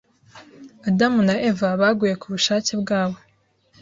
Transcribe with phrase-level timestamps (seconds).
[0.87, 3.17] Adamu na Eva baguye kubushake bwabo